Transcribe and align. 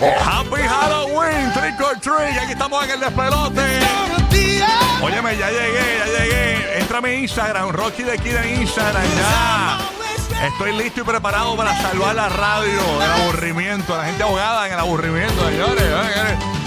Happy 0.00 0.62
Halloween, 0.62 1.52
trick 1.52 1.80
or 1.80 1.98
treat. 2.00 2.38
Aquí 2.38 2.52
estamos 2.52 2.84
en 2.84 2.90
el 2.90 3.00
despelote. 3.00 3.80
Óyeme, 5.02 5.36
ya 5.36 5.50
llegué, 5.50 5.98
ya 5.98 6.06
llegué. 6.06 6.78
Entra 6.78 6.98
a 6.98 7.00
mi 7.00 7.12
Instagram, 7.14 7.70
Rocky 7.70 8.02
de 8.02 8.18
Kid 8.18 8.36
en 8.36 8.60
Instagram, 8.60 9.02
ya. 9.16 9.78
Estoy 10.46 10.76
listo 10.76 11.00
y 11.00 11.04
preparado 11.04 11.56
para 11.56 11.76
salvar 11.80 12.14
la 12.14 12.28
radio 12.28 12.98
del 12.98 13.10
aburrimiento. 13.10 13.96
La 13.96 14.04
gente 14.04 14.22
ahogada 14.22 14.66
en 14.66 14.72
el 14.72 14.78
aburrimiento, 14.78 15.48
señores. 15.48 15.84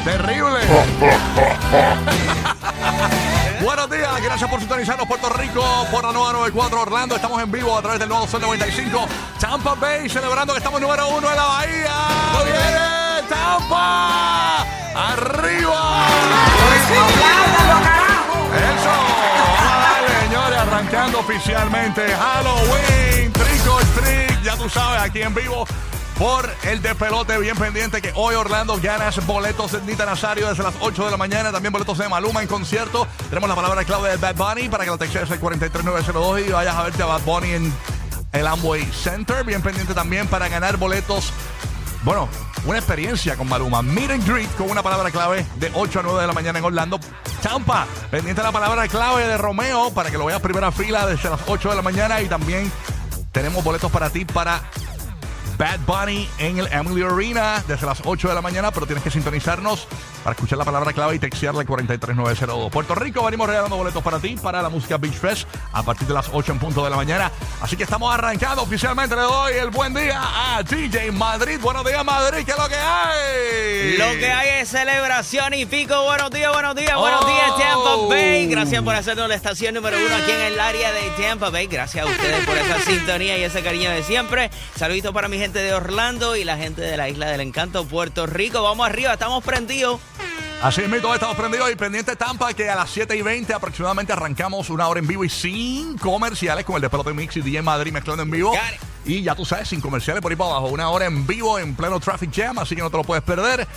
Terrible. 0.03 0.59
Buenos 3.64 3.89
días, 3.89 4.22
gracias 4.22 4.50
por 4.50 4.59
sintonizarnos 4.59 5.08
Puerto 5.08 5.30
Rico 5.30 5.64
por 5.89 6.03
la 6.03 6.11
nueva 6.11 6.34
94 6.34 6.81
Orlando. 6.81 7.16
Estamos 7.16 7.41
en 7.41 7.52
vivo 7.52 7.77
a 7.77 7.81
través 7.81 8.00
del 8.00 8.09
nuevo 8.09 8.27
Sol 8.27 8.41
95. 8.41 9.08
Tampa 9.39 9.73
Bay 9.75 10.09
celebrando 10.09 10.53
que 10.53 10.59
estamos 10.59 10.81
número 10.81 11.08
uno 11.08 11.30
en 11.30 11.36
la 11.36 11.45
Bahía. 11.45 11.95
¡Viene 12.44 12.92
Tampa! 13.34 14.66
¡Arriba! 14.95 16.06
Eso, 18.53 18.95
darle, 19.64 20.20
señores, 20.22 20.59
arrancando 20.59 21.20
oficialmente 21.20 22.02
Halloween, 22.14 23.34
Trick 23.34 23.67
or 23.67 23.84
Treat, 23.95 24.44
ya 24.44 24.56
tú 24.56 24.70
sabes, 24.70 25.02
aquí 25.02 25.23
en 25.23 25.34
vivo 25.34 25.66
por 26.20 26.48
el 26.64 26.81
despelote, 26.84 27.39
bien 27.39 27.58
pendiente 27.58 28.02
que 28.02 28.11
hoy 28.14 28.36
Orlando 28.36 28.80
ganas 28.80 29.26
boletos 29.26 29.72
de 29.72 29.81
Nita 29.81 30.06
Nazario 30.06 30.48
desde 30.48 30.61
las 30.61 30.76
8 30.80 31.06
de 31.06 31.11
la 31.11 31.17
mañana, 31.17 31.52
también 31.52 31.73
boletos 31.73 31.98
de 31.98 32.08
Maluma 32.08 32.44
en 32.44 32.48
concierto. 32.48 33.08
Tenemos 33.30 33.50
la 33.50 33.56
palabra 33.56 33.84
clave 33.84 34.11
de 34.11 34.17
Bad 34.17 34.36
Bunny 34.36 34.70
para 34.70 34.84
que 34.84 34.92
lo 34.92 34.98
textes 35.00 35.31
el 35.31 35.39
43902 35.39 36.48
y 36.48 36.52
vayas 36.52 36.76
a 36.76 36.84
verte 36.84 37.02
a 37.02 37.08
Bad 37.08 37.22
Bunny 37.22 37.52
en 37.54 37.73
el 38.31 38.45
Amway 38.45 38.86
Center, 38.92 39.44
bien 39.44 39.64
pendiente 39.64 39.95
también 39.95 40.28
para 40.28 40.50
ganar 40.50 40.78
boletos 40.78 41.34
bueno, 42.03 42.27
una 42.65 42.77
experiencia 42.77 43.37
con 43.37 43.47
Maluma. 43.47 43.81
Meet 43.81 44.11
and 44.11 44.27
greet 44.27 44.55
con 44.55 44.69
una 44.69 44.83
palabra 44.83 45.09
clave 45.09 45.45
de 45.55 45.71
8 45.73 45.99
a 45.99 46.03
9 46.03 46.21
de 46.21 46.27
la 46.27 46.33
mañana 46.33 46.59
en 46.59 46.65
Orlando. 46.65 46.99
Tampa, 47.41 47.87
pendiente 48.11 48.43
la 48.43 48.51
palabra 48.51 48.87
clave 48.87 49.25
de 49.25 49.37
Romeo 49.37 49.91
para 49.93 50.11
que 50.11 50.17
lo 50.17 50.25
veas 50.25 50.41
primera 50.41 50.71
fila 50.71 51.05
desde 51.05 51.29
las 51.29 51.39
8 51.47 51.69
de 51.69 51.75
la 51.75 51.81
mañana. 51.81 52.21
Y 52.21 52.27
también 52.27 52.71
tenemos 53.31 53.63
boletos 53.63 53.91
para 53.91 54.09
ti 54.09 54.25
para 54.25 54.61
Bad 55.64 55.80
Bunny 55.88 56.28
en 56.39 56.59
el 56.59 56.67
Emily 56.73 57.03
Arena 57.03 57.64
desde 57.66 57.86
las 57.86 58.02
8 58.03 58.28
de 58.28 58.36
la 58.36 58.42
mañana, 58.42 58.69
pero 58.72 58.86
tienes 58.86 59.02
que 59.02 59.09
sintonizarnos 59.09 59.88
para 60.22 60.33
escuchar 60.36 60.58
la 60.58 60.66
palabra 60.66 60.92
clave 60.92 61.16
y 61.16 61.20
textearle 61.20 61.61
al 61.61 61.66
43902. 61.66 62.70
Puerto 62.70 62.95
Rico, 62.95 63.23
venimos 63.23 63.47
regalando 63.47 63.78
boletos 63.78 64.03
para 64.03 64.20
ti 64.20 64.36
para 64.36 64.61
la 64.61 64.67
música 64.67 64.97
Beach 64.97 65.14
Fest 65.14 65.47
a 65.72 65.81
partir 65.81 66.05
de 66.05 66.14
las 66.16 66.30
8 66.33 66.52
en 66.52 66.59
punto 66.59 66.83
de 66.83 66.89
la 66.89 66.97
mañana. 66.97 67.31
Así 67.61 67.78
que 67.78 67.83
estamos 67.83 68.14
arrancando 68.14 68.61
oficialmente. 68.64 69.16
Le 69.16 69.22
doy 69.22 69.53
el 69.53 69.70
buen 69.70 69.94
día 69.94 70.20
a 70.22 70.64
DJ 70.64 71.14
Madrid. 71.14 71.58
Buenos 71.61 71.86
días, 71.86 72.03
Madrid. 72.03 72.44
¿Qué 72.45 72.52
es 72.52 72.58
lo 72.58 72.67
que 72.67 72.75
hay? 72.75 73.98
Lo 73.98 74.20
que 74.20 74.32
hay 74.33 74.61
es 74.61 74.67
celebración 74.70 75.54
y 75.54 75.66
pico. 75.66 76.04
Buenos 76.04 76.30
días, 76.32 76.52
buenos 76.52 76.76
días, 76.76 76.98
buenos 76.98 77.21
Oh. 77.23 77.26
días, 77.27 77.52
Tampa 77.58 77.95
Bay. 78.10 78.48
Gracias 78.48 78.83
por 78.83 78.95
hacernos 78.95 79.30
la 79.30 79.36
estación 79.36 79.73
número 79.76 79.95
uno 79.98 80.14
aquí 80.14 80.32
en 80.32 80.42
el 80.42 80.60
área 80.60 80.92
de 80.92 81.10
Tampa 81.21 81.49
Bay. 81.52 81.67
Gracias 81.67 82.05
a 82.05 82.10
ustedes 82.10 82.45
por 82.45 82.58
esa 82.58 82.80
sintonía 82.82 83.37
y 83.37 83.43
ese 83.43 83.64
cariño 83.64 83.89
de 83.92 84.04
siempre. 84.04 84.52
Saluditos 84.76 85.14
para 85.14 85.30
mi 85.30 85.37
gente 85.37 85.52
de 85.59 85.73
Orlando 85.73 86.36
y 86.36 86.43
la 86.43 86.58
gente 86.58 86.81
de 86.81 86.97
la 86.97 87.09
Isla 87.09 87.27
del 87.27 87.41
Encanto, 87.41 87.86
Puerto 87.86 88.25
Rico. 88.25 88.64
Vamos 88.64 88.86
arriba, 88.87 89.14
estamos 89.14 89.43
prendidos. 89.43 89.99
Así 90.61 90.81
es, 90.81 91.02
todos 91.02 91.15
estamos 91.15 91.36
prendidos 91.36 91.69
y 91.69 91.75
pendiente 91.75 92.15
Tampa 92.15 92.53
que 92.53 92.69
a 92.69 92.75
las 92.75 92.89
7 92.89 93.17
y 93.17 93.21
20 93.21 93.53
aproximadamente 93.53 94.13
arrancamos 94.13 94.69
una 94.69 94.87
hora 94.87 95.02
en 95.02 95.08
vivo 95.08 95.25
y 95.25 95.30
sin 95.30 95.97
comerciales 95.97 96.63
con 96.63 96.77
el 96.77 96.81
Despelote 96.81 97.13
Mix 97.13 97.36
y 97.36 97.42
DJ 97.42 97.61
Madrid 97.61 97.92
mezclando 97.92 98.23
en 98.23 98.31
vivo. 98.31 98.53
Y 99.03 99.21
ya 99.21 99.36
tú 99.36 99.43
sabes, 99.43 99.67
sin 99.67 99.81
comerciales 99.81 100.21
por 100.21 100.31
ahí 100.31 100.37
para 100.37 100.52
abajo. 100.52 100.67
Una 100.67 100.89
hora 100.89 101.05
en 101.05 101.27
vivo 101.27 101.59
en 101.59 101.75
pleno 101.75 101.99
Traffic 101.99 102.31
Jam, 102.33 102.59
así 102.59 102.75
que 102.75 102.81
no 102.81 102.89
te 102.89 102.95
lo 102.95 103.03
puedes 103.03 103.23
perder. 103.23 103.67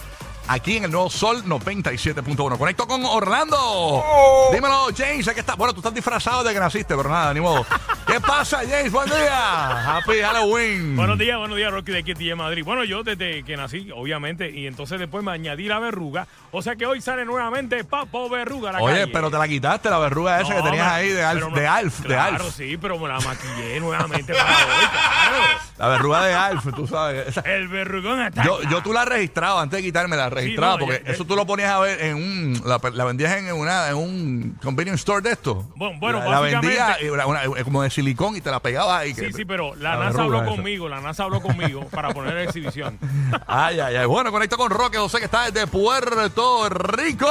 Aquí 0.48 0.76
en 0.76 0.84
el 0.84 0.92
Nuevo 0.92 1.10
Sol 1.10 1.42
97.1. 1.44 2.56
Conecto 2.56 2.86
con 2.86 3.04
Orlando. 3.04 4.04
Dímelo, 4.52 4.86
James, 4.96 5.26
aquí 5.26 5.40
está. 5.40 5.56
Bueno, 5.56 5.72
tú 5.74 5.80
estás 5.80 5.92
disfrazado 5.92 6.44
de 6.44 6.54
que 6.54 6.60
naciste, 6.60 6.94
pero 6.96 7.08
nada, 7.10 7.34
ni 7.34 7.40
modo. 7.40 7.66
¿Qué 8.06 8.20
pasa, 8.20 8.58
James? 8.58 8.92
Buen 8.92 9.08
día. 9.08 9.96
Happy 9.96 10.20
Halloween. 10.22 10.94
Buenos 10.94 11.18
días, 11.18 11.36
buenos 11.36 11.56
días, 11.56 11.72
Rocky 11.72 11.90
de 11.90 11.98
aquí 11.98 12.14
de 12.14 12.34
Madrid. 12.36 12.62
Bueno, 12.64 12.84
yo 12.84 13.02
desde 13.02 13.42
que 13.42 13.56
nací, 13.56 13.90
obviamente, 13.92 14.48
y 14.48 14.68
entonces 14.68 15.00
después 15.00 15.24
me 15.24 15.32
añadí 15.32 15.64
la 15.66 15.80
verruga. 15.80 16.28
O 16.52 16.62
sea 16.62 16.76
que 16.76 16.86
hoy 16.86 17.00
sale 17.00 17.24
nuevamente 17.24 17.82
Papo 17.82 18.28
Verruga 18.30 18.70
la 18.70 18.80
Oye, 18.82 19.00
calle. 19.00 19.12
pero 19.12 19.30
te 19.32 19.38
la 19.38 19.48
quitaste, 19.48 19.90
la 19.90 19.98
verruga 19.98 20.40
esa 20.40 20.50
No, 20.50 20.56
que 20.62 20.62
tenías 20.70 20.86
me- 20.86 20.92
ahí 20.92 21.08
de 21.08 21.24
Alf, 21.24 21.44
de 21.54 21.66
Alf, 21.66 21.98
de 22.02 22.06
Claro, 22.06 22.44
Alf. 22.44 22.54
sí, 22.54 22.76
pero 22.80 22.96
me 23.00 23.08
la 23.08 23.18
maquillé 23.18 23.80
nuevamente 23.80 24.32
para 24.32 24.44
hoy, 24.58 24.86
claro. 24.92 25.65
La 25.78 25.88
verruga 25.88 26.24
de 26.24 26.32
Alf, 26.32 26.64
tú 26.74 26.86
sabes. 26.86 27.28
Esa- 27.28 27.40
El 27.42 27.68
verrugón 27.68 28.20
está. 28.22 28.42
Yo, 28.44 28.62
yo 28.62 28.82
tú 28.82 28.92
la 28.94 29.04
registraba 29.04 29.60
antes 29.60 29.76
de 29.78 29.82
quitarme 29.82 30.16
la 30.16 30.30
registraba 30.30 30.74
no, 30.74 30.78
porque 30.86 31.02
yo- 31.04 31.12
eso 31.12 31.24
tú 31.26 31.36
lo 31.36 31.44
ponías 31.46 31.70
a 31.70 31.78
ver 31.80 32.00
en 32.00 32.16
un 32.16 32.62
la, 32.64 32.80
la 32.94 33.04
vendías 33.04 33.36
en 33.36 33.52
una 33.54 33.88
en 33.90 33.96
un 33.96 34.58
convenience 34.62 35.00
store 35.00 35.20
de 35.20 35.32
esto. 35.32 35.66
Bueno, 35.76 35.98
bueno, 36.00 36.18
la, 36.20 36.30
la 36.30 36.40
básicamente- 36.40 37.04
y 37.04 37.08
una- 37.10 37.24
como 37.64 37.82
de 37.82 37.90
silicón 37.90 38.36
y 38.36 38.40
te 38.40 38.50
la 38.50 38.60
pegaba 38.60 38.98
ahí. 38.98 39.12
Sí, 39.14 39.20
que- 39.20 39.32
sí, 39.34 39.44
pero 39.44 39.74
la, 39.74 39.90
la 39.96 40.04
NASA 40.06 40.18
verruga 40.18 40.24
habló 40.38 40.42
esa. 40.50 40.56
conmigo, 40.56 40.88
la 40.88 41.00
NASA 41.02 41.24
habló 41.24 41.40
conmigo 41.42 41.84
para 41.90 42.08
poner 42.14 42.32
la 42.34 42.42
exhibición. 42.44 42.98
Ay, 43.46 43.78
ay, 43.80 43.96
ay. 43.96 44.06
Bueno, 44.06 44.30
conecto 44.32 44.56
con 44.56 44.70
Roque 44.70 44.96
José 44.98 45.18
que 45.18 45.24
está 45.26 45.50
desde 45.50 45.66
Puerto 45.66 46.68
Rico. 46.70 47.28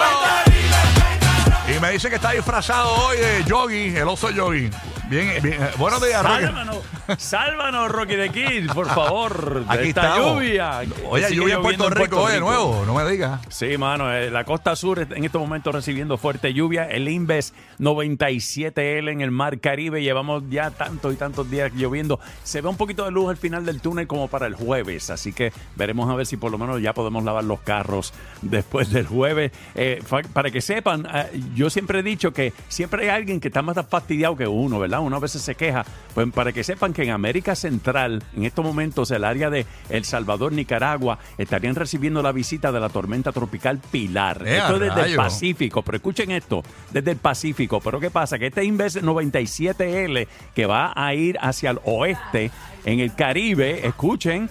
Y 1.75 1.79
me 1.79 1.91
dice 1.91 2.09
que 2.09 2.15
está 2.15 2.31
disfrazado 2.31 2.93
hoy 3.07 3.17
de 3.17 3.43
Yogi, 3.45 3.95
el 3.97 4.07
oso 4.07 4.29
Yogi. 4.29 4.69
Bien, 5.09 5.41
bien. 5.43 5.61
eh, 5.61 5.69
Buenos 5.77 6.03
días, 6.03 6.23
Roque. 6.23 6.41
Sálvanos, 6.45 6.77
sálvanos, 7.19 7.91
Rocky 7.91 8.15
de 8.15 8.29
Kid, 8.29 8.71
por 8.73 8.87
favor. 8.87 9.65
de 9.67 9.73
Aquí 9.73 9.89
esta 9.89 10.01
estamos. 10.07 10.33
lluvia. 10.41 10.81
Oye, 11.09 11.27
Sigue 11.27 11.35
lluvia 11.41 11.55
en 11.55 11.61
lloviendo 11.61 11.85
Puerto 11.85 12.03
Rico 12.03 12.21
hoy 12.23 12.33
de 12.33 12.39
nuevo, 12.39 12.83
no 12.87 12.93
me 12.95 13.09
digas. 13.11 13.39
Sí, 13.49 13.77
mano, 13.77 14.11
eh, 14.11 14.31
la 14.31 14.43
costa 14.45 14.75
sur 14.75 14.99
en 14.99 15.23
estos 15.23 15.39
momentos 15.39 15.75
recibiendo 15.75 16.17
fuerte 16.17 16.53
lluvia. 16.55 16.85
El 16.89 17.07
Inves 17.07 17.53
97L 17.79 19.11
en 19.11 19.21
el 19.21 19.29
mar 19.29 19.59
Caribe. 19.59 20.01
Llevamos 20.01 20.43
ya 20.49 20.71
tantos 20.71 21.13
y 21.13 21.17
tantos 21.17 21.51
días 21.51 21.71
lloviendo. 21.75 22.19
Se 22.43 22.61
ve 22.61 22.69
un 22.69 22.77
poquito 22.77 23.05
de 23.05 23.11
luz 23.11 23.29
al 23.29 23.37
final 23.37 23.63
del 23.63 23.81
túnel 23.81 24.07
como 24.07 24.27
para 24.27 24.47
el 24.47 24.55
jueves. 24.55 25.11
Así 25.11 25.33
que 25.33 25.53
veremos 25.75 26.09
a 26.09 26.15
ver 26.15 26.25
si 26.25 26.37
por 26.37 26.51
lo 26.51 26.57
menos 26.57 26.81
ya 26.81 26.93
podemos 26.93 27.23
lavar 27.23 27.43
los 27.43 27.59
carros 27.61 28.11
después 28.41 28.91
del 28.91 29.05
jueves. 29.05 29.51
Eh, 29.75 30.01
para 30.33 30.49
que 30.49 30.61
sepan, 30.61 31.05
eh, 31.13 31.41
yo 31.53 31.69
siempre 31.69 31.99
he 31.99 32.03
dicho 32.03 32.33
que 32.33 32.53
siempre 32.69 33.03
hay 33.03 33.09
alguien 33.09 33.39
que 33.39 33.49
está 33.49 33.61
más 33.61 33.77
fastidiado 33.87 34.35
que 34.35 34.47
uno, 34.47 34.79
¿verdad? 34.79 34.94
Uno 34.99 35.17
a 35.17 35.19
veces 35.19 35.41
se 35.41 35.55
queja. 35.55 35.85
Pues 36.13 36.31
para 36.31 36.51
que 36.51 36.63
sepan 36.63 36.93
que 36.93 37.03
en 37.03 37.11
América 37.11 37.55
Central, 37.55 38.23
en 38.35 38.45
estos 38.45 38.63
momentos, 38.63 39.11
el 39.11 39.23
área 39.23 39.49
de 39.49 39.65
El 39.89 40.05
Salvador, 40.05 40.51
Nicaragua, 40.51 41.19
estarían 41.37 41.75
recibiendo 41.75 42.21
la 42.21 42.31
visita 42.31 42.71
de 42.71 42.79
la 42.79 42.89
tormenta 42.89 43.31
tropical 43.31 43.79
Pilar. 43.91 44.43
¡Eh, 44.45 44.57
esto 44.57 44.75
es 44.75 44.79
desde 44.81 45.11
el! 45.11 45.15
Pacífico, 45.15 45.81
pero 45.81 45.97
escuchen 45.97 46.31
esto, 46.31 46.63
desde 46.91 47.11
el 47.11 47.17
Pacífico. 47.17 47.79
Pero 47.79 47.99
¿qué 47.99 48.09
pasa? 48.09 48.37
Que 48.37 48.47
este 48.47 48.63
Inves 48.63 49.01
97L 49.01 50.27
que 50.53 50.65
va 50.65 50.93
a 50.95 51.13
ir 51.13 51.37
hacia 51.41 51.71
el 51.71 51.79
oeste, 51.83 52.51
en 52.85 52.99
el 52.99 53.15
Caribe, 53.15 53.87
escuchen, 53.87 54.49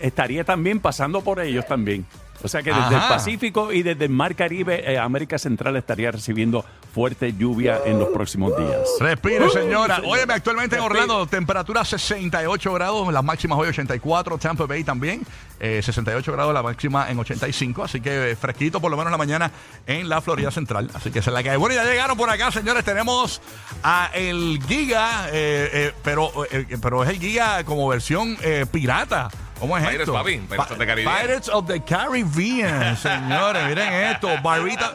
estaría 0.00 0.44
también 0.44 0.80
pasando 0.80 1.22
por 1.22 1.40
ellos 1.40 1.66
también. 1.66 2.04
O 2.42 2.48
sea 2.48 2.62
que 2.62 2.70
desde 2.70 2.94
Ajá. 2.94 3.06
el 3.06 3.08
Pacífico 3.14 3.72
y 3.72 3.82
desde 3.82 4.04
el 4.04 4.10
Mar 4.10 4.34
Caribe, 4.34 4.92
eh, 4.92 4.98
América 4.98 5.38
Central 5.38 5.76
estaría 5.76 6.10
recibiendo 6.12 6.64
fuerte 6.94 7.32
lluvia 7.34 7.80
en 7.84 7.98
los 7.98 8.08
próximos 8.08 8.56
días. 8.56 8.80
Respire, 9.00 9.48
señora. 9.50 9.96
señor. 9.96 10.12
Óyeme, 10.14 10.34
actualmente 10.34 10.76
en. 10.76 10.82
Orlando, 10.82 11.26
temperatura 11.26 11.84
68 11.84 12.72
grados, 12.72 13.12
las 13.12 13.24
máximas 13.24 13.58
hoy 13.58 13.68
84, 13.68 14.38
Tampa 14.38 14.64
Bay 14.66 14.84
también, 14.84 15.22
eh, 15.60 15.80
68 15.82 16.32
grados 16.32 16.54
la 16.54 16.62
máxima 16.62 17.10
en 17.10 17.18
85, 17.18 17.84
así 17.84 18.00
que 18.00 18.30
eh, 18.30 18.36
fresquito 18.36 18.80
por 18.80 18.90
lo 18.90 18.96
menos 18.96 19.08
en 19.08 19.12
la 19.12 19.18
mañana 19.18 19.50
en 19.86 20.08
la 20.08 20.20
Florida 20.20 20.50
Central. 20.50 20.90
Así 20.94 21.10
que 21.10 21.20
se 21.22 21.30
la 21.30 21.42
cae. 21.42 21.56
Bueno, 21.56 21.74
ya 21.74 21.84
llegaron 21.84 22.16
por 22.16 22.30
acá, 22.30 22.50
señores, 22.50 22.84
tenemos 22.84 23.40
a 23.82 24.10
el 24.14 24.60
Giga, 24.66 25.28
eh, 25.28 25.70
eh, 25.72 25.92
pero, 26.02 26.30
eh, 26.50 26.66
pero 26.80 27.02
es 27.04 27.10
el 27.10 27.18
Giga 27.18 27.64
como 27.64 27.88
versión 27.88 28.36
eh, 28.42 28.64
pirata. 28.70 29.28
¿Cómo 29.58 29.76
es 29.78 29.82
Pirates, 29.82 30.00
esto? 30.00 30.12
papi, 30.12 30.36
Pirates 30.38 30.70
of 30.70 30.78
the 30.78 30.86
Caribbean. 30.86 31.16
Pirates 31.18 31.48
of 31.48 31.66
the 31.66 31.80
Caribbean, 31.82 32.96
señores, 32.98 33.66
miren 33.68 33.92
esto, 33.92 34.28
barbita. 34.42 34.92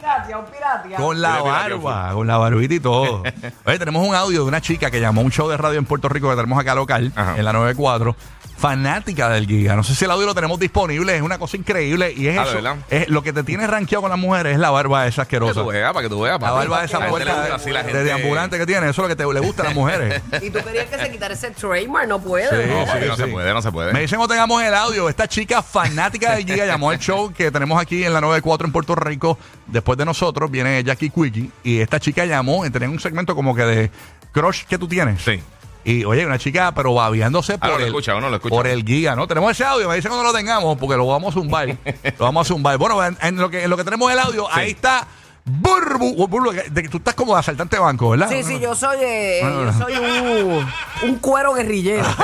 Con 0.98 1.20
la 1.22 1.42
barba, 1.42 2.12
con 2.14 2.28
la 2.28 2.38
barbita 2.38 2.74
y 2.76 2.80
todo. 2.80 3.24
Oye, 3.66 3.80
tenemos 3.80 4.08
un 4.08 4.14
audio 4.14 4.42
de 4.44 4.48
una 4.48 4.62
chica 4.62 4.92
que 4.92 5.00
llamó 5.02 5.22
a 5.22 5.24
un 5.24 5.32
show 5.32 5.50
de 5.50 5.58
radio 5.58 5.80
en 5.80 5.86
Puerto 5.86 6.10
Rico 6.10 6.30
que 6.30 6.36
tenemos 6.36 6.60
acá 6.60 6.76
local, 6.76 7.12
Ajá. 7.16 7.38
en 7.38 7.46
la 7.46 7.54
94. 7.54 8.16
Fanática 8.62 9.28
del 9.30 9.48
Giga. 9.48 9.76
No 9.76 9.84
sé 9.84 9.96
si 9.96 10.06
el 10.06 10.12
audio 10.12 10.28
lo 10.28 10.36
tenemos 10.36 10.60
disponible, 10.60 11.16
es 11.16 11.22
una 11.24 11.40
cosa 11.40 11.58
increíble. 11.58 12.14
Y 12.16 12.28
es 12.28 12.38
Ah, 12.38 12.44
¿de 12.44 12.48
eso. 12.48 12.56
verdad? 12.62 12.76
Es, 12.92 13.10
lo 13.10 13.24
que 13.24 13.34
te 13.34 13.42
tiene 13.44 13.66
rankeado 13.66 14.04
con 14.04 14.12
las 14.12 14.20
mujeres 14.20 14.54
es 14.54 14.60
la 14.60 14.70
barba 14.70 15.08
esa 15.08 15.24
Para 15.24 15.30
que 15.30 15.36
asquerosa. 15.38 15.62
tú 15.62 15.68
veas, 15.68 15.92
para 15.94 16.04
que 16.04 16.10
tú 16.10 16.22
veas. 16.22 16.40
La 16.40 16.52
barba 16.52 16.80
de 16.82 16.86
esa 16.86 16.98
A 16.98 17.00
la 17.00 17.06
gente 17.08 17.20
le 17.20 17.26
puerta 17.26 17.42
gusta 17.42 17.56
así 17.56 17.70
la 17.72 17.80
de, 17.84 17.86
gente- 17.92 18.04
de 18.04 18.12
ambulante 18.12 18.58
que 18.60 18.66
tiene, 18.68 18.82
eso 18.90 18.90
es 18.92 18.98
lo 18.98 19.08
que 19.08 19.16
te, 19.16 19.34
le 19.34 19.40
gusta 19.40 19.64
a 19.64 19.66
las 19.66 19.74
mujeres. 19.76 20.22
Y 20.44 20.50
tú 20.52 20.60
querías 20.64 20.86
que 20.86 20.98
se 20.98 21.12
quitara 21.12 21.34
ese 21.34 21.50
trademark, 21.52 22.08
no 22.08 22.20
puede. 22.22 22.50
Sí, 22.50 22.70
¿no? 22.70 22.86
Sí, 22.86 23.08
no 23.08 23.16
sí. 23.16 23.22
se 23.24 23.28
puede, 23.28 23.54
no 23.54 23.62
se 23.64 23.72
puede. 23.72 23.94
Me 23.94 24.02
dicen 24.02 24.20
otra 24.20 24.36
tengamos 24.36 24.62
el 24.64 24.74
audio. 24.76 25.10
Esta 25.10 25.28
chica 25.28 25.62
fanática 25.64 26.36
del 26.36 26.46
Giga 26.46 26.66
llamó 26.66 26.92
al 26.92 27.00
show 27.00 27.34
que 27.34 27.50
tenemos 27.52 27.82
aquí 27.82 28.04
en 28.04 28.14
la 28.14 28.22
94 28.22 28.68
en 28.68 28.72
Puerto 28.74 28.94
Rico. 28.96 29.38
Después 29.68 29.98
de 29.98 30.06
nosotros 30.06 30.50
viene 30.52 30.84
Jackie 30.84 31.10
Quickie. 31.10 31.50
Y 31.64 31.80
esta 31.80 32.00
chica 32.00 32.26
llamó, 32.26 32.64
tenía 32.70 32.90
un 32.90 33.00
segmento 33.00 33.36
como 33.36 33.56
que 33.56 33.64
de 33.64 33.92
crush 34.32 34.66
que 34.66 34.78
tú 34.78 34.88
tienes. 34.88 35.22
Sí. 35.22 35.42
Y 35.84 36.04
oye, 36.06 36.26
una 36.26 36.38
chica, 36.38 36.74
pero 36.74 36.94
babiándose 36.94 37.58
por, 37.58 37.70
Ah, 37.70 37.74
lo 37.74 37.80
el, 37.80 37.86
escucha, 37.88 38.20
no 38.20 38.40
por 38.40 38.68
el 38.68 38.84
giga, 38.84 39.16
¿no? 39.16 39.28
Tenemos 39.28 39.52
ese 39.52 39.64
audio, 39.64 39.90
me 39.90 39.96
dicen 39.96 40.10
cuando 40.10 40.32
lo 40.32 40.38
tengamos, 40.38 40.78
porque 40.78 40.96
lo 40.96 41.08
vamos 41.08 41.32
a 41.36 41.40
zumbar. 41.40 41.68
lo 42.20 42.26
vamos 42.26 42.48
a 42.48 42.54
zumbar. 42.54 42.78
Bueno, 42.78 43.04
en, 43.04 43.18
en 43.22 43.38
lo 43.38 43.50
que, 43.50 43.64
en 43.64 43.70
lo 43.70 43.78
que 43.78 43.84
tenemos 43.84 44.12
el 44.12 44.20
audio, 44.20 44.48
ahí 44.52 44.72
está 44.72 45.08
Burbu. 45.46 46.28
Burbu, 46.28 46.52
de, 46.52 46.84
que 46.84 46.90
tú 46.90 46.98
estás 46.98 47.16
como 47.16 47.36
asaltante 47.36 47.76
de 47.76 47.82
banco, 47.82 48.10
¿verdad? 48.12 48.30
Sí, 48.30 48.44
sí, 48.44 48.60
yo 48.60 48.76
soy, 48.76 48.98
eh, 49.02 49.40
no, 49.44 49.50
yo 49.52 49.66
no. 49.66 49.74
soy 49.78 49.94
un, 49.98 50.68
un 51.10 51.16
cuero 51.20 51.54
guerrillero. 51.54 52.06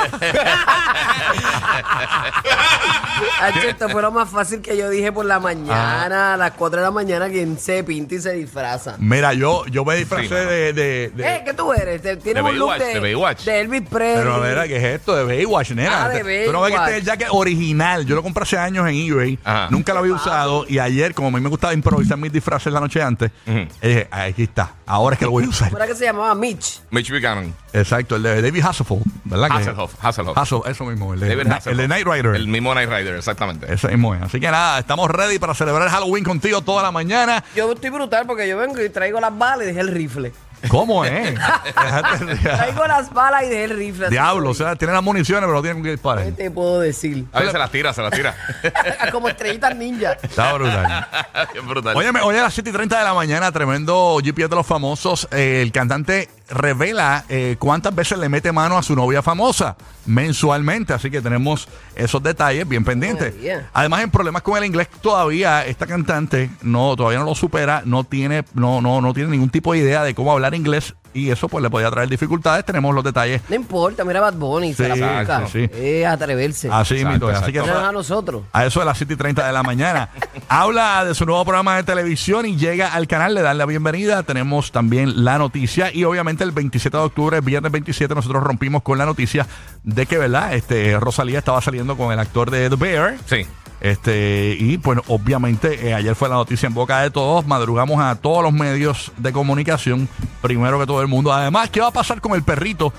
Hacho, 3.41 3.59
esto 3.67 3.89
fue 3.89 4.01
lo 4.01 4.11
más 4.11 4.29
fácil 4.29 4.61
que 4.61 4.77
yo 4.77 4.89
dije 4.89 5.11
por 5.11 5.25
la 5.25 5.39
mañana, 5.39 6.35
a 6.35 6.37
las 6.37 6.51
4 6.51 6.79
de 6.79 6.85
la 6.85 6.91
mañana, 6.91 7.29
quien 7.29 7.57
se 7.57 7.83
pinta 7.83 8.15
y 8.15 8.19
se 8.19 8.33
disfraza. 8.33 8.95
Mira, 8.99 9.33
yo, 9.33 9.65
yo 9.67 9.83
me 9.85 9.95
disfracé 9.95 10.27
Sí, 10.27 10.33
de, 10.35 10.73
de, 10.73 11.09
de- 11.15 11.35
Eh, 11.35 11.41
¿qué 11.45 11.53
tú 11.53 11.71
eres? 11.73 12.01
Te- 12.01 12.17
Tienes 12.17 12.43
De 12.43 12.49
un 12.49 12.57
look 12.59 12.69
Baywatch, 12.69 12.87
de, 12.87 12.93
de 12.93 12.99
Baywatch. 12.99 13.43
de 13.43 13.59
Elvis 13.61 13.81
Presley. 13.89 14.23
Pero 14.23 14.37
mira, 14.39 14.67
¿qué 14.67 14.77
es 14.77 14.83
esto? 14.83 15.15
De 15.15 15.23
Baywatch, 15.23 15.71
nena. 15.71 16.05
Ah, 16.05 16.09
de 16.09 16.45
Tú 16.45 16.51
no 16.51 16.61
ves 16.61 16.73
que 16.73 16.77
este 16.79 16.91
es 16.91 16.97
el 16.97 17.03
jacket 17.03 17.27
original. 17.31 18.05
Yo 18.05 18.15
lo 18.15 18.23
compré 18.23 18.43
hace 18.43 18.57
años 18.57 18.87
en 18.87 18.95
eBay. 18.95 19.39
Ajá. 19.43 19.67
Nunca 19.71 19.93
lo 19.93 19.99
había 19.99 20.13
usado. 20.13 20.65
Y 20.67 20.79
ayer, 20.79 21.13
como 21.13 21.29
a 21.29 21.31
mí 21.31 21.39
me 21.39 21.49
gustaba 21.49 21.73
improvisar 21.73 22.17
mis 22.17 22.31
disfraces 22.31 22.71
la 22.71 22.79
noche 22.79 23.01
antes, 23.07 23.31
eh, 23.45 23.67
dije, 23.81 24.07
aquí 24.11 24.43
está. 24.43 24.71
Ahora 24.85 25.15
es 25.15 25.19
que 25.19 25.25
lo 25.25 25.31
voy 25.31 25.45
a 25.45 25.49
usar. 25.49 25.69
¿Cómo 25.69 25.77
era 25.77 25.87
que 25.87 25.95
se 25.95 26.05
llamaba 26.05 26.33
Mitch? 26.35 26.81
Mitch 26.91 27.11
Buchanan. 27.11 27.53
Exacto, 27.73 28.15
el 28.15 28.23
de 28.23 28.41
David 28.41 28.63
Hasselhoff, 28.63 29.01
¿verdad? 29.25 29.47
que- 29.47 29.53
Hasselhoff. 29.57 29.93
Hasselhoff. 30.03 30.37
Hasselhoff, 30.37 30.67
eso 30.67 30.85
mismo, 30.85 31.13
el 31.13 31.19
de, 31.19 31.35
David 31.35 31.51
el 31.65 31.77
de 31.77 31.85
Knight 31.87 32.07
Rider. 32.07 32.35
El 32.35 32.47
mismo 32.47 32.73
Night 32.73 32.89
Rider, 32.89 33.15
exactamente. 33.15 33.71
Ese 33.71 33.87
mismo 33.89 34.15
es. 34.15 34.21
Así 34.21 34.39
que 34.39 34.49
nada, 34.51 34.79
estamos 34.79 35.09
ready 35.11 35.39
para 35.39 35.53
celebrar 35.53 35.89
Halloween 35.89 36.23
contigo 36.23 36.61
toda 36.61 36.83
la 36.83 36.91
mañana. 36.91 37.43
Yo 37.55 37.71
estoy 37.71 37.89
brutal 37.89 38.25
porque 38.27 38.47
yo 38.47 38.57
vengo 38.57 38.81
y 38.81 38.89
traigo 38.89 39.19
las 39.19 39.37
balas 39.37 39.63
y 39.63 39.67
dejé 39.67 39.79
el 39.81 39.89
rifle. 39.89 40.31
¿Cómo 40.69 41.05
es? 41.05 41.35
Déjate- 41.75 42.41
Traigo 42.41 42.87
las 42.87 43.13
balas 43.13 43.43
y 43.43 43.47
dejé 43.49 43.63
el 43.65 43.77
rifle. 43.77 44.05
así 44.07 44.13
Diablo, 44.13 44.49
o 44.49 44.53
sea, 44.53 44.75
tienen 44.75 44.95
las 44.95 45.03
municiones, 45.03 45.43
pero 45.43 45.53
no 45.53 45.61
tienen 45.61 45.83
que 45.83 45.91
disparar. 45.91 46.25
¿Qué 46.25 46.31
te 46.31 46.51
puedo 46.51 46.79
decir? 46.79 47.25
A 47.31 47.39
veces 47.39 47.53
se 47.53 47.59
las 47.59 47.71
tira, 47.71 47.93
se 47.93 48.01
las 48.01 48.11
tira. 48.11 48.35
Como 49.11 49.29
estrellitas 49.29 49.75
ninja. 49.75 50.13
Está 50.21 50.53
brutal. 50.53 51.07
Bien 51.53 51.67
brutal. 51.67 51.95
Óyeme, 51.95 52.21
hoy 52.21 52.35
a 52.37 52.43
las 52.43 52.53
7 52.53 52.69
y 52.69 52.73
30 52.73 52.97
de 52.97 53.03
la 53.03 53.13
mañana, 53.13 53.51
tremendo 53.51 54.17
GPS 54.23 54.49
de 54.49 54.55
los 54.55 54.65
famosos. 54.65 55.27
eh, 55.31 55.61
el 55.61 55.71
cantante 55.71 56.29
revela 56.49 57.25
eh, 57.29 57.55
cuántas 57.59 57.93
veces 57.93 58.17
le 58.17 58.29
mete 58.29 58.51
mano 58.51 58.77
a 58.77 58.83
su 58.83 58.95
novia 58.95 59.21
famosa 59.21 59.75
mensualmente. 60.05 60.93
Así 60.93 61.09
que 61.11 61.21
tenemos 61.21 61.67
esos 61.97 62.21
detalles 62.23 62.67
bien 62.67 62.83
pendientes. 62.85 63.31
Todavía. 63.31 63.69
Además, 63.73 64.03
en 64.03 64.11
problemas 64.11 64.41
con 64.41 64.57
el 64.57 64.65
inglés, 64.65 64.87
todavía 65.01 65.65
esta 65.65 65.85
cantante 65.87 66.49
no, 66.61 66.95
todavía 66.95 67.19
no 67.19 67.25
lo 67.25 67.35
supera, 67.35 67.81
no 67.85 68.03
tiene, 68.03 68.43
no, 68.53 68.81
no, 68.81 69.01
no 69.01 69.13
tiene 69.13 69.29
ningún 69.31 69.49
tipo 69.49 69.73
de 69.73 69.79
idea 69.79 70.03
de 70.03 70.13
cómo 70.15 70.31
hablar 70.31 70.53
inglés. 70.55 70.93
Y 71.13 71.31
eso 71.31 71.47
pues 71.47 71.63
le 71.63 71.69
podría 71.71 71.89
traer 71.89 72.09
dificultades. 72.09 72.63
Tenemos 72.63 72.93
los 72.93 73.03
detalles 73.03 73.41
No 73.49 73.55
importa, 73.55 74.03
mira 74.05 74.19
Bad 74.19 74.35
Bunny, 74.35 74.73
se 74.75 74.83
Sí, 74.93 74.99
la 74.99 75.17
busca. 75.17 75.47
sí, 75.47 75.67
sí. 75.67 75.69
Es 75.73 76.05
atreverse. 76.05 76.69
así 76.71 77.03
mismo. 77.05 77.27
Así 77.29 77.51
que 77.51 77.59
a 77.59 77.91
nosotros. 77.91 78.43
a 78.53 78.65
eso 78.67 78.81
de 78.81 78.85
las 78.85 78.97
7 78.97 79.13
y 79.13 79.17
30 79.17 79.47
de 79.47 79.51
la 79.51 79.63
mañana. 79.63 80.09
Habla 80.49 81.05
de 81.05 81.15
su 81.15 81.25
nuevo 81.25 81.43
programa 81.43 81.75
de 81.77 81.83
televisión 81.83 82.45
y 82.45 82.55
llega 82.57 82.93
al 82.93 83.07
canal, 83.07 83.33
le 83.33 83.41
dan 83.41 83.57
la 83.57 83.65
bienvenida. 83.65 84.21
Tenemos 84.23 84.71
también 84.71 85.23
la 85.25 85.39
noticia 85.39 85.91
y 85.91 86.03
obviamente 86.03 86.43
el 86.43 86.51
27 86.51 86.95
de 86.95 87.03
octubre, 87.03 87.41
viernes 87.41 87.71
27, 87.71 88.13
nosotros 88.13 88.43
rompimos 88.43 88.83
con 88.83 88.99
la 88.99 89.05
noticia 89.07 89.47
de 89.83 90.05
que, 90.05 90.19
¿verdad? 90.19 90.53
Este, 90.53 90.99
Rosalía 90.99 91.39
estaba 91.39 91.61
saliendo 91.61 91.86
con 91.95 92.11
el 92.11 92.19
actor 92.19 92.49
de 92.51 92.69
The 92.69 92.75
Bear. 92.75 93.17
Sí. 93.25 93.45
Este, 93.79 94.57
y 94.59 94.77
bueno, 94.77 95.03
obviamente 95.07 95.87
eh, 95.87 95.93
ayer 95.93 96.15
fue 96.15 96.27
la 96.29 96.35
noticia 96.35 96.65
en 96.65 96.73
boca 96.73 96.99
de 97.01 97.11
todos, 97.11 97.45
madrugamos 97.45 98.01
a 98.01 98.15
todos 98.15 98.41
los 98.43 98.51
medios 98.51 99.11
de 99.17 99.31
comunicación, 99.31 100.09
primero 100.41 100.79
que 100.79 100.87
todo 100.87 101.01
el 101.01 101.07
mundo. 101.07 101.31
Además, 101.31 101.69
¿qué 101.69 101.79
va 101.79 101.87
a 101.87 101.91
pasar 101.91 102.19
con 102.19 102.33
el 102.33 102.41
perrito 102.41 102.91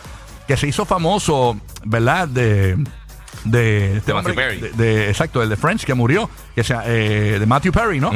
que 0.47 0.57
se 0.57 0.69
hizo 0.69 0.85
famoso, 0.85 1.59
¿verdad? 1.85 2.29
De 2.29 2.77
de, 3.45 3.97
este 3.99 4.13
De 4.13 4.15
Matthew 4.15 4.35
Perry. 4.35 4.61
de- 4.61 4.71
de- 4.73 5.09
exacto, 5.11 5.43
el 5.43 5.49
de 5.49 5.57
Friends 5.57 5.85
que 5.85 5.95
murió, 5.95 6.29
que 6.55 6.63
se, 6.65 6.75
eh, 6.87 7.39
de 7.39 7.47
Matthew 7.47 7.73
Perry, 7.73 8.01
¿no? 8.01 8.11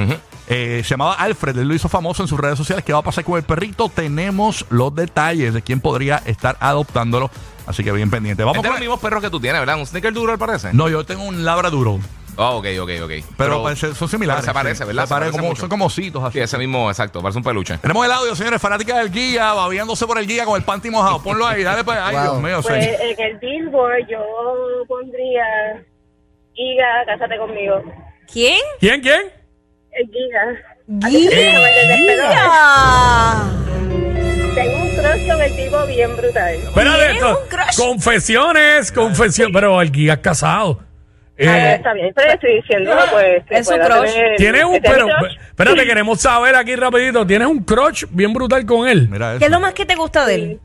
Eh, 0.55 0.83
se 0.85 0.91
llamaba 0.91 1.15
Alfred, 1.15 1.57
él 1.59 1.67
lo 1.69 1.75
hizo 1.75 1.89
famoso 1.89 2.23
en 2.23 2.29
sus 2.29 2.39
redes 2.39 2.59
sociales. 2.59 2.85
¿Qué 2.85 2.93
va 2.93 2.99
a 2.99 3.03
pasar 3.03 3.25
con 3.25 3.37
el 3.39 3.43
perrito? 3.43 3.89
Tenemos 3.89 4.67
los 4.69 4.95
detalles 4.95 5.55
de 5.55 5.63
quién 5.63 5.81
podría 5.81 6.23
estar 6.27 6.57
adoptándolo, 6.61 7.31
así 7.67 7.83
que 7.83 7.91
bien 7.93 8.11
pendiente. 8.11 8.43
Vamos 8.43 8.57
Este 8.57 8.67
es 8.67 8.71
con 8.71 8.75
los 8.75 8.81
mismos 8.81 9.01
perros 9.01 9.23
que 9.23 9.31
tú 9.31 9.41
tienes, 9.41 9.61
¿verdad? 9.61 9.79
Un 9.79 9.87
sneaker 9.87 10.13
duro, 10.13 10.37
parece. 10.39 10.73
No, 10.75 10.89
yo 10.91 11.05
tengo 11.07 11.23
un 11.25 11.45
labraduro. 11.45 11.99
Oh, 12.37 12.57
ok, 12.57 12.67
ok, 12.81 12.91
ok. 13.05 13.11
Pero, 13.37 13.77
son 13.77 14.09
similares. 14.09 14.45
se 14.45 14.53
parece, 14.53 14.83
sí. 14.83 14.85
¿verdad? 14.87 15.03
Se 15.03 15.09
Se 15.09 15.15
parece 15.15 15.31
parece 15.33 15.39
como, 15.39 15.49
mucho. 15.49 15.61
son 15.61 15.69
como 15.69 15.85
ositos 15.87 16.25
así. 16.25 16.39
Sí, 16.39 16.41
ese 16.41 16.57
mismo, 16.59 16.91
exacto. 16.91 17.21
Parece 17.21 17.39
un 17.39 17.45
peluche. 17.45 17.77
Tenemos 17.79 18.05
el 18.07 18.13
audio, 18.13 18.35
señores, 18.35 18.61
fanática 18.61 18.99
del 18.99 19.11
guía, 19.13 19.53
babiándose 19.53 20.07
por 20.07 20.19
el 20.19 20.27
guía 20.27 20.45
con 20.47 20.57
el 20.57 20.63
panty 20.65 20.91
mojado. 20.91 21.23
Ponlo 21.23 21.47
ahí, 21.47 21.63
dale 21.63 21.85
pues. 21.85 21.99
Ay, 22.01 22.15
Wow. 22.15 22.23
Dios 22.25 22.43
mío, 22.43 22.61
Pues 22.63 22.85
sí. 22.85 22.91
en 22.91 23.21
el 23.21 23.39
Billboard 23.39 24.07
yo 24.11 24.19
pondría 24.89 25.45
Giga, 26.55 27.05
cásate 27.07 27.37
conmigo. 27.39 27.83
¿Quién? 28.33 28.59
¿Quién, 28.81 29.01
quién? 29.03 29.21
Despelote. 29.93 31.09
¡Guía! 31.09 31.61
Tengo 34.55 34.83
un 34.83 34.97
crush 34.97 35.27
con 35.29 35.41
el 35.43 35.57
tipo 35.57 35.87
bien 35.87 36.17
brutal. 36.17 36.55
Espérate, 36.55 37.11
esto- 37.13 37.41
¿Un 37.43 37.49
crush? 37.49 37.77
confesiones, 37.77 38.93
confesiones. 38.93 39.55
Pero 39.55 39.81
el 39.81 39.91
guía 39.91 40.15
es 40.15 40.19
casado. 40.21 40.81
Eh, 41.39 41.49
Ah, 41.49 41.73
está 41.75 41.93
bien, 41.95 42.13
pero 42.15 42.33
estoy 42.33 42.57
diciendo, 42.57 42.93
pues. 43.11 43.45
que 43.47 43.55
Es 43.57 43.69
un 43.69 43.79
crush. 43.79 44.13
tener- 44.13 44.37
Tienes 44.37 44.65
un, 44.65 44.81
pero, 44.83 45.07
crush. 45.19 45.37
espérate, 45.49 45.87
queremos 45.87 46.21
saber 46.21 46.55
aquí 46.55 46.77
rapidito. 46.77 47.27
¿Tienes 47.27 47.49
un 47.49 47.65
crotch 47.65 48.05
bien 48.11 48.33
brutal 48.33 48.65
con 48.67 48.87
él? 48.87 49.09
Mira. 49.09 49.37
¿Qué 49.39 49.47
es 49.47 49.51
lo 49.51 49.61
más 49.61 49.73
que 49.73 49.87
te 49.87 49.95
gusta 49.95 50.27
de 50.27 50.35
él? 50.35 50.61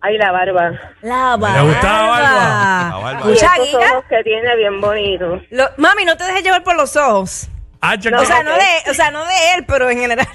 Ay, 0.00 0.18
la 0.18 0.32
barba. 0.32 0.72
La 1.02 1.36
barba. 1.36 1.62
¿Le 1.62 1.68
gusta 1.68 1.92
la 1.92 2.08
barba? 2.08 2.88
La 2.90 2.96
barba. 2.96 3.30
Y 3.30 3.34
giga. 3.66 3.92
ojos 3.92 4.04
que 4.08 4.22
tiene 4.24 4.56
bien 4.56 4.80
bonitos. 4.80 5.42
Lo- 5.50 5.70
mami, 5.76 6.04
no 6.04 6.16
te 6.16 6.24
dejes 6.24 6.42
llevar 6.42 6.64
por 6.64 6.74
los 6.74 6.96
ojos. 6.96 7.48
Ah, 7.82 7.96
O 7.98 8.24
sea, 8.24 8.42
no 8.42 8.52
de, 8.54 8.90
o 8.90 8.94
sea, 8.94 9.10
no 9.10 9.24
de 9.24 9.34
él, 9.56 9.64
pero 9.66 9.90
en 9.90 9.98
general. 9.98 10.26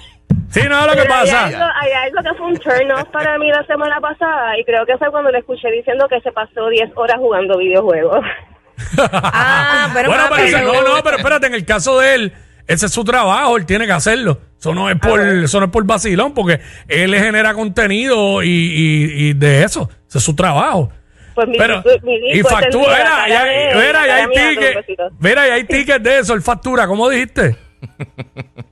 sí, 0.52 0.62
no, 0.70 0.86
lo 0.86 0.94
que 0.94 1.02
Pero 1.04 1.14
Hay 1.16 1.30
algo, 1.30 1.58
pasa. 1.60 1.72
hay 1.82 1.92
algo 1.94 2.18
que 2.22 2.38
fue 2.38 2.48
un 2.48 2.58
turn 2.58 2.92
off 2.92 3.08
para 3.12 3.38
mí 3.38 3.50
la 3.50 3.66
semana 3.66 4.00
pasada 4.02 4.58
y 4.60 4.66
creo 4.66 4.86
que 4.86 4.98
fue 4.98 5.10
cuando 5.12 5.32
le 5.32 5.40
escuché 5.40 5.70
diciendo 5.72 6.08
que 6.10 6.20
se 6.22 6.32
pasó 6.32 6.68
10 6.70 6.92
horas 6.96 7.18
jugando 7.18 7.58
videojuegos. 7.58 8.20
Ah, 9.02 9.90
pero 9.94 10.10
bueno, 10.10 10.24
mami, 10.30 10.44
pero, 10.52 10.58
pero- 10.72 10.74
no, 10.84 10.96
no, 10.98 11.04
pero 11.04 11.18
espérate, 11.18 11.48
en 11.48 11.54
el 11.56 11.66
caso 11.66 12.00
de 12.00 12.14
él, 12.16 12.34
ese 12.68 12.86
es 12.86 12.92
su 12.92 13.04
trabajo, 13.04 13.58
él 13.58 13.66
tiene 13.66 13.86
que 13.88 13.92
hacerlo. 13.94 14.40
Eso 14.60 14.74
no 14.74 14.90
es 14.90 14.98
por, 15.00 15.20
eso 15.20 15.60
no 15.60 15.66
es 15.68 15.72
por 15.72 15.84
vacilón, 15.86 16.34
porque 16.34 16.60
él 16.88 17.12
le 17.12 17.20
genera 17.20 17.54
contenido 17.54 18.44
y, 18.44 18.48
y, 18.50 19.30
y 19.30 19.34
de 19.34 19.64
eso. 19.64 19.90
Ese 20.08 20.18
es 20.20 20.24
su 20.24 20.36
trabajo. 20.36 20.92
Pues 21.38 21.50
mi, 21.50 21.58
Pero, 21.60 21.84
mi 22.02 22.32
y 22.32 22.42
factura, 22.42 23.28
ya, 23.28 23.46
ya 23.46 23.46
cara 24.08 24.16
hay 24.16 24.26
tickets, 24.26 24.88
mira, 25.20 25.48
ya 25.48 25.54
hay 25.54 25.66
tickets 25.66 26.04
de 26.04 26.18
eso, 26.18 26.34
él 26.34 26.42
factura, 26.42 26.88
¿cómo 26.88 27.08
dijiste? 27.10 27.56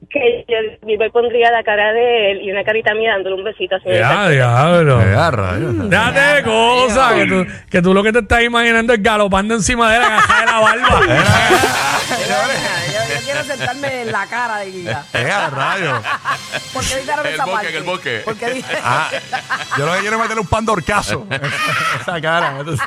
Que 0.10 0.46
yo 0.48 0.56
me 0.98 1.10
pondría 1.12 1.52
la 1.52 1.62
cara 1.64 1.94
de 1.94 2.32
él 2.32 2.42
y 2.42 2.50
una 2.50 2.64
carita 2.64 2.96
mía 2.96 3.12
dándole 3.12 3.36
un 3.36 3.44
besito 3.44 3.76
así. 3.76 3.90
el 3.90 4.00
Ya, 4.00 4.30
diablo. 4.30 5.00
Eh, 5.00 5.32
rayos. 5.32 5.90
Déjate 5.90 6.20
de 6.20 6.44
cosas, 6.44 7.14
que 7.14 7.26
tú, 7.28 7.46
que 7.70 7.82
tú 7.84 7.94
lo 7.94 8.02
que 8.02 8.12
te 8.12 8.20
estás 8.20 8.42
imaginando 8.42 8.94
es 8.94 9.04
galopando 9.04 9.54
encima 9.54 9.94
de 9.94 10.00
la 10.00 10.08
caja 10.08 10.40
de 10.40 10.46
la 10.48 10.60
barba. 10.60 11.02
Quiero 13.42 13.58
sentarme 13.58 14.02
en 14.02 14.12
la 14.12 14.28
cara 14.28 14.58
de 14.58 14.72
Giga. 14.72 15.06
Eh, 15.14 15.32
a 15.32 15.50
rayos. 15.50 16.02
¿Por 16.74 16.84
qué 16.86 16.94
editaron 16.96 17.26
El 17.26 17.34
esa 17.34 17.46
bosque, 17.46 17.64
parte? 17.64 17.78
el 17.78 17.84
bosque. 17.84 18.22
Porque 18.26 18.50
dije, 18.52 18.78
Ah, 18.84 19.10
yo 19.78 19.86
lo 19.86 19.94
que 19.94 20.00
quiero 20.00 20.16
es 20.18 20.22
meterle 20.22 20.42
un 20.42 20.48
pan 20.48 20.66
de 20.66 20.72
horcazo. 20.72 21.26
Esa 22.02 22.22
cara. 22.22 22.56
entonces, 22.60 22.86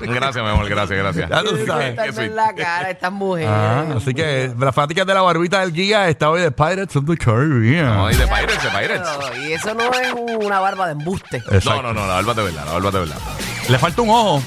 Gracias, 0.00 0.44
mi 0.44 0.50
amor, 0.50 0.68
gracias, 0.68 0.96
gracias. 0.96 1.28
Ya 1.28 1.42
tú 1.42 1.58
sabes. 1.66 1.86
sentarme 1.96 2.24
en 2.26 2.36
la 2.36 2.54
cara 2.54 2.90
estas 2.90 3.10
mujeres. 3.10 3.50
Ah, 3.52 3.84
así 3.96 4.14
que 4.14 4.52
las 4.56 4.72
fanáticas 4.74 5.04
de 5.06 5.12
la 5.14 5.22
barbita 5.22 5.60
del 5.60 5.72
guía 5.72 6.08
está 6.08 6.30
hoy 6.30 6.40
de 6.40 6.52
Pirates 6.52 6.94
of 6.94 7.04
the 7.06 7.16
Caribbean. 7.16 7.96
No, 7.96 8.08
y 8.10 8.14
de 8.14 8.24
Pirates, 8.26 8.62
de 8.62 8.68
Pirates. 8.70 9.00
Pero, 9.18 9.42
y 9.42 9.52
eso 9.54 9.74
no 9.74 9.90
es 9.92 10.14
una 10.46 10.60
barba 10.60 10.86
de 10.86 10.92
embuste. 10.92 11.38
Exacto. 11.38 11.82
No, 11.82 11.92
no, 11.92 11.94
no, 11.94 12.06
la 12.06 12.14
barba 12.14 12.34
de 12.34 12.42
verdad, 12.44 12.64
la 12.66 12.72
barba 12.74 12.90
de 12.92 12.98
verdad. 13.00 13.16
Le 13.68 13.78
falta 13.78 14.02
un 14.02 14.10
ojo, 14.10 14.42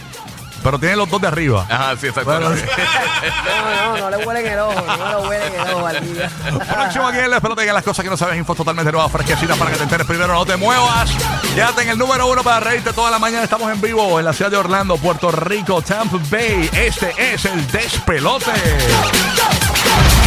pero 0.63 0.79
tiene 0.79 0.95
los 0.95 1.09
dos 1.09 1.21
de 1.21 1.27
arriba. 1.27 1.65
Ajá, 1.69 1.95
sí, 1.99 2.07
exacto. 2.07 2.31
Bueno, 2.31 2.49
No, 2.49 3.97
no, 3.97 3.97
no 3.97 4.17
le 4.17 4.25
huelen 4.25 4.45
el 4.47 4.59
ojo, 4.59 4.97
no 4.97 5.21
le 5.21 5.27
huelen 5.27 5.53
el 5.53 5.73
ojo 5.73 5.87
al 5.87 6.03
Giga. 6.03 6.29
Próximo 6.73 7.07
aquí 7.07 7.19
en 7.19 7.33
el 7.33 7.41
pelota 7.41 7.63
que 7.63 7.73
las 7.73 7.83
cosas 7.83 8.03
que 8.03 8.09
no 8.09 8.17
sabes, 8.17 8.37
info 8.37 8.55
totalmente 8.55 8.91
nuevas, 8.91 9.11
fresquecitas 9.11 9.57
para 9.57 9.71
que 9.71 9.77
te 9.77 9.83
enteres 9.83 10.07
primero, 10.07 10.33
no 10.33 10.45
te 10.45 10.55
muevas. 10.57 11.11
Quédate 11.53 11.83
en 11.83 11.89
el 11.89 11.97
número 11.97 12.27
uno 12.27 12.43
para 12.43 12.59
reírte 12.59 12.93
toda 12.93 13.11
la 13.11 13.19
mañana. 13.19 13.43
Estamos 13.43 13.71
en 13.71 13.81
vivo 13.81 14.19
en 14.19 14.25
la 14.25 14.33
ciudad 14.33 14.51
de 14.51 14.57
Orlando, 14.57 14.97
Puerto 14.97 15.31
Rico, 15.31 15.81
Tampa 15.81 16.17
Bay. 16.29 16.69
Este 16.73 17.13
es 17.17 17.45
el 17.45 17.67
despelote. 17.71 18.51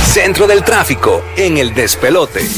Centro 0.05 0.47
del 0.47 0.63
tráfico 0.63 1.23
en 1.37 1.59
el 1.59 1.75
despelote. 1.75 2.49